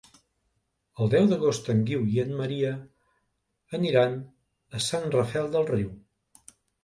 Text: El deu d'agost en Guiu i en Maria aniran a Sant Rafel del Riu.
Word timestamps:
El 1.03 1.09
deu 1.15 1.27
d'agost 1.33 1.67
en 1.73 1.83
Guiu 1.89 2.07
i 2.13 2.17
en 2.23 2.31
Maria 2.39 2.71
aniran 3.81 4.17
a 4.79 4.83
Sant 4.89 5.05
Rafel 5.19 5.53
del 5.57 5.69
Riu. 5.71 5.93